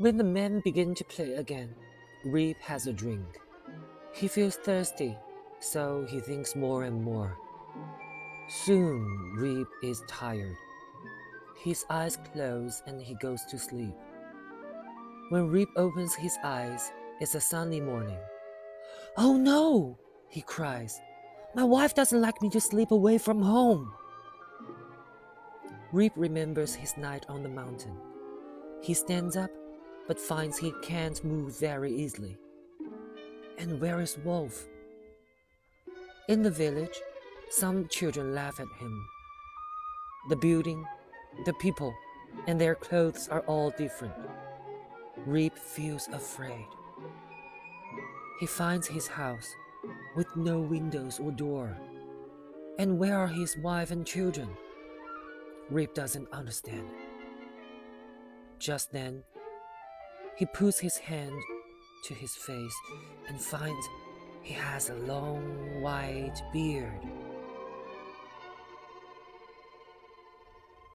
When 0.00 0.16
the 0.16 0.22
men 0.22 0.60
begin 0.60 0.94
to 0.94 1.04
play 1.04 1.34
again, 1.34 1.74
Rip 2.24 2.60
has 2.60 2.86
a 2.86 2.92
drink. 2.92 3.40
He 4.14 4.28
feels 4.28 4.54
thirsty, 4.54 5.18
so 5.58 6.06
he 6.08 6.20
thinks 6.20 6.54
more 6.54 6.84
and 6.84 7.02
more. 7.02 7.36
Soon, 8.48 9.34
Rip 9.36 9.66
is 9.82 10.00
tired. 10.08 10.54
His 11.64 11.84
eyes 11.90 12.16
close 12.32 12.80
and 12.86 13.02
he 13.02 13.16
goes 13.16 13.42
to 13.50 13.58
sleep. 13.58 13.96
When 15.30 15.48
Rip 15.48 15.70
opens 15.74 16.14
his 16.14 16.38
eyes, 16.44 16.92
it's 17.18 17.34
a 17.34 17.40
sunny 17.40 17.80
morning. 17.80 18.20
Oh 19.16 19.36
no! 19.36 19.98
he 20.28 20.42
cries. 20.42 21.00
My 21.56 21.64
wife 21.64 21.96
doesn't 21.96 22.20
like 22.20 22.40
me 22.40 22.50
to 22.50 22.60
sleep 22.60 22.92
away 22.92 23.18
from 23.18 23.42
home. 23.42 23.92
Rip 25.90 26.12
remembers 26.14 26.76
his 26.76 26.96
night 26.96 27.26
on 27.28 27.42
the 27.42 27.48
mountain. 27.48 27.96
He 28.80 28.94
stands 28.94 29.36
up, 29.36 29.50
but 30.08 30.18
finds 30.18 30.58
he 30.58 30.72
can't 30.82 31.22
move 31.22 31.56
very 31.60 31.94
easily. 31.94 32.36
And 33.58 33.80
where 33.80 34.00
is 34.00 34.18
Wolf? 34.24 34.66
In 36.28 36.42
the 36.42 36.50
village, 36.50 37.00
some 37.50 37.86
children 37.88 38.34
laugh 38.34 38.58
at 38.58 38.80
him. 38.80 39.06
The 40.30 40.36
building, 40.36 40.84
the 41.44 41.52
people, 41.54 41.94
and 42.46 42.60
their 42.60 42.74
clothes 42.74 43.28
are 43.28 43.40
all 43.40 43.70
different. 43.70 44.14
Rip 45.26 45.56
feels 45.56 46.08
afraid. 46.08 46.66
He 48.40 48.46
finds 48.46 48.86
his 48.86 49.06
house 49.06 49.54
with 50.16 50.34
no 50.36 50.58
windows 50.58 51.18
or 51.18 51.30
door. 51.30 51.76
And 52.78 52.98
where 52.98 53.18
are 53.18 53.26
his 53.28 53.56
wife 53.58 53.90
and 53.90 54.06
children? 54.06 54.48
Rip 55.70 55.94
doesn't 55.94 56.32
understand. 56.32 56.88
Just 58.58 58.92
then, 58.92 59.22
he 60.38 60.46
puts 60.46 60.78
his 60.78 60.96
hand 60.96 61.32
to 62.04 62.14
his 62.14 62.34
face 62.36 62.74
and 63.28 63.40
finds 63.40 63.88
he 64.42 64.54
has 64.54 64.88
a 64.88 64.94
long 64.94 65.82
white 65.82 66.40
beard. 66.52 67.00